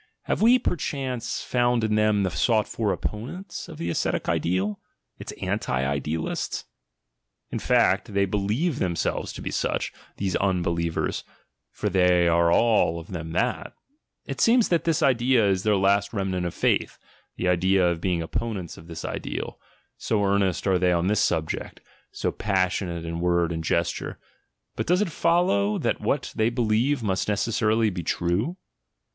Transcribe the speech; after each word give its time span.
Have 0.23 0.41
we, 0.41 0.57
perchance, 0.57 1.43
found 1.43 1.83
in 1.83 1.93
them 1.93 2.23
the 2.23 2.31
sought 2.31 2.67
for 2.67 2.91
opponents 2.91 3.69
of 3.69 3.77
the 3.77 3.91
ascetic 3.91 4.27
ideal, 4.27 4.79
its 5.19 5.31
arti 5.39 5.71
idcalists? 5.85 6.63
In 7.51 7.59
fact, 7.59 8.15
they 8.15 8.25
believe 8.25 8.79
them 8.79 8.95
selves 8.95 9.31
to 9.33 9.43
be 9.43 9.51
such, 9.51 9.93
these 10.17 10.35
"unbelievers" 10.37 11.23
(for 11.69 11.87
they 11.87 12.27
are 12.27 12.51
all 12.51 12.99
of 12.99 13.09
them 13.09 13.31
that): 13.33 13.75
it 14.25 14.41
seems 14.41 14.69
that 14.69 14.85
this 14.85 15.03
idea 15.03 15.47
is 15.47 15.61
their 15.61 15.77
last 15.77 16.13
rem 16.13 16.31
nant 16.31 16.47
of 16.47 16.55
faith, 16.55 16.97
the 17.35 17.47
idea 17.47 17.87
of 17.87 18.01
being 18.01 18.23
opponents 18.23 18.79
of 18.79 18.87
this 18.87 19.05
ideal, 19.05 19.59
so 19.97 20.23
earnest 20.25 20.65
are 20.65 20.79
they 20.79 20.91
on 20.91 21.09
this 21.09 21.21
subject, 21.23 21.79
so 22.11 22.31
passionate 22.31 23.05
in 23.05 23.19
word 23.19 23.51
and 23.51 23.63
gesture;— 23.63 24.17
but 24.75 24.87
does 24.87 25.03
it 25.03 25.11
follow 25.11 25.77
diat 25.77 25.99
what 26.01 26.33
they 26.35 26.49
believe 26.49 27.03
must 27.03 27.29
necessarily 27.29 27.91
be 27.91 28.01
trite? 28.01 28.55